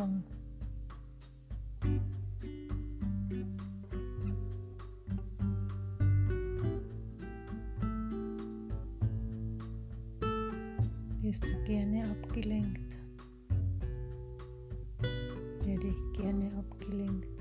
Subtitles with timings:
[0.00, 0.22] Ablenkung?
[11.20, 12.96] Wirst du gerne abgelenkt?
[15.64, 17.39] Werde ich gerne abgelenkt?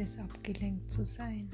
[0.00, 1.48] Es, abgelenkt zu sein?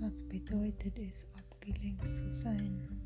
[0.00, 2.97] Was bedeutet es, abgelenkt zu sein?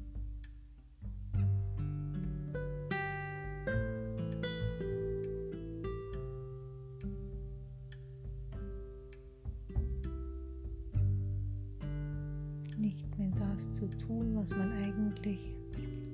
[13.83, 15.57] Zu tun, was man eigentlich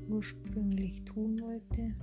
[0.08, 1.94] ursprünglich tun wollte.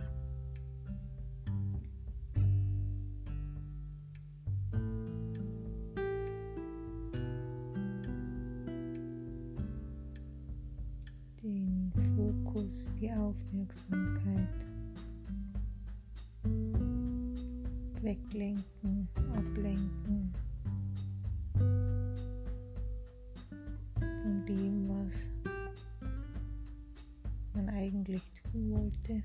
[11.41, 14.65] den Fokus, die Aufmerksamkeit
[18.01, 20.33] weglenken, ablenken
[28.15, 29.23] eigentlich tun wollte.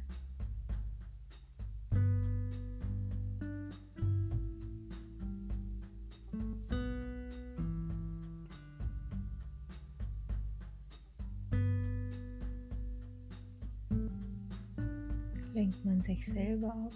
[15.53, 16.93] lenkt man sich selber ab.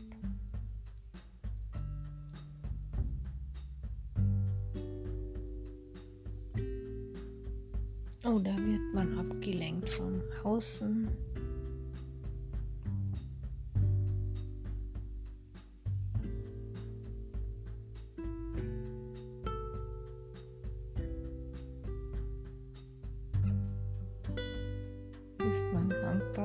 [8.24, 11.08] Oder wird man abgelenkt vom Außen?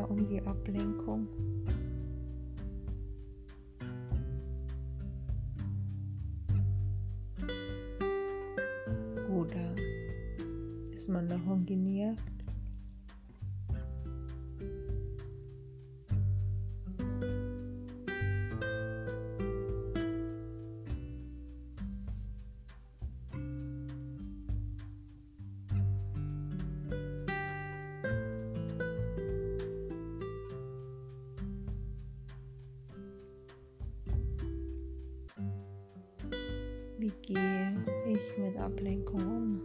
[0.09, 1.27] Um die Ablenkung?
[9.31, 9.75] Oder
[10.91, 12.38] ist man davon genervt?
[38.29, 39.61] Ich mit Ablenkung um?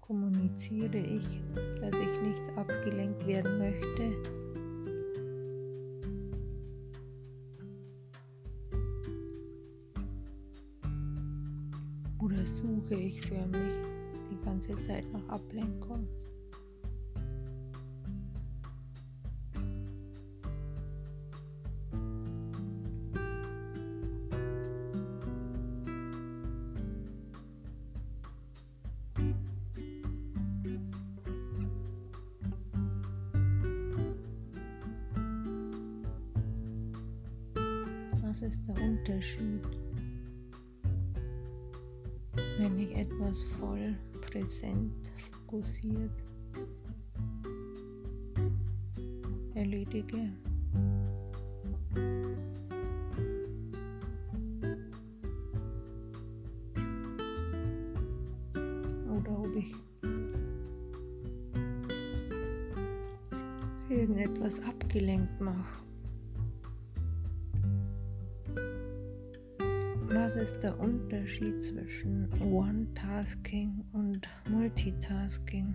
[0.00, 1.40] Kommuniziere ich,
[1.80, 4.43] dass ich nicht abgelenkt werden möchte?
[12.74, 13.74] suche ich förmlich
[14.30, 16.08] die ganze Zeit nach Ablenkung.
[38.22, 39.83] Was ist der Unterschied?
[42.64, 46.10] Wenn ich etwas voll präsent, fokussiert
[49.54, 50.32] erledige?
[59.10, 59.74] Oder ob ich
[63.90, 65.84] irgendetwas abgelenkt mache.
[70.14, 75.74] Was ist der Unterschied zwischen One-Tasking und Multitasking?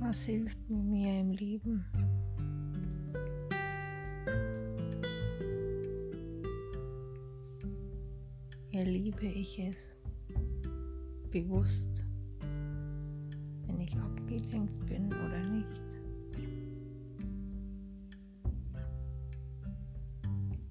[0.00, 1.86] Was hilft mir im Leben?
[8.84, 9.90] Erlebe ich es
[11.30, 12.04] bewusst,
[13.68, 16.00] wenn ich abgelenkt bin oder nicht?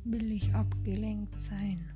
[0.03, 1.90] Will ich abgelenkt sein?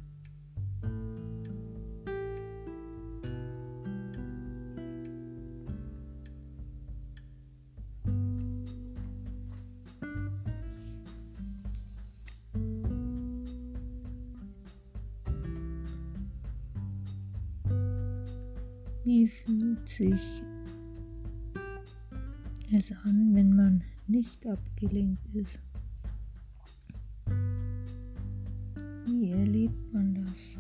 [19.06, 20.42] Wie fühlt sich
[22.74, 25.60] es an, wenn man nicht abgelenkt ist?
[29.06, 30.57] Wie erlebt man das?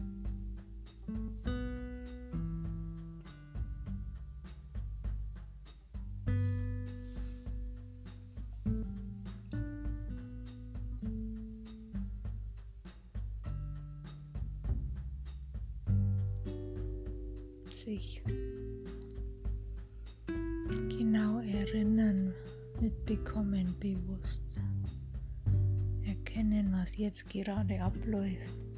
[17.85, 18.21] Sich
[20.89, 22.33] genau erinnern,
[22.81, 24.59] mitbekommen, bewusst
[26.07, 28.74] erkennen, was jetzt gerade abläuft.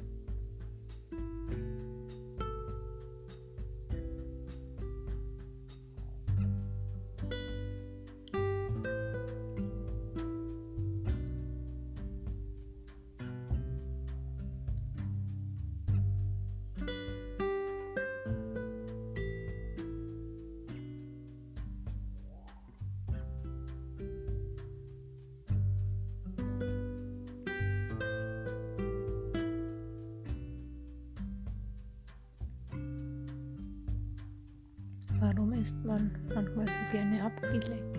[35.60, 37.98] Ist man manchmal so gerne abgelenkt?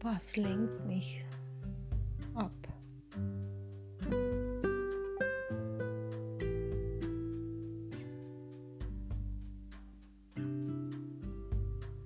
[0.00, 1.24] Was lenkt mich
[2.34, 2.50] ab?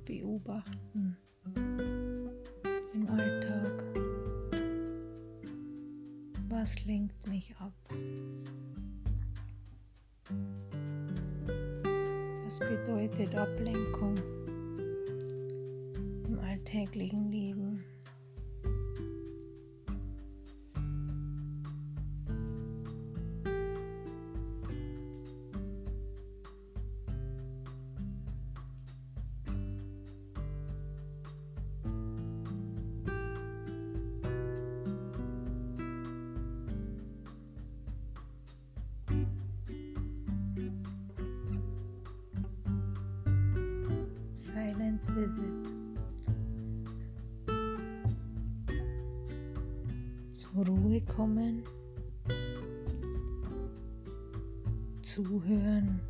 [0.04, 1.05] Beobachten
[6.66, 7.72] Was lenkt mich ab?
[12.44, 14.16] Was bedeutet Ablenkung
[16.26, 17.84] im alltäglichen Leben?
[44.98, 45.66] Silence Visit.
[50.32, 51.62] Zur Ruhe kommen,
[55.02, 56.00] zuhören,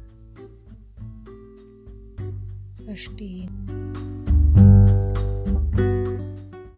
[2.84, 4.25] verstehen.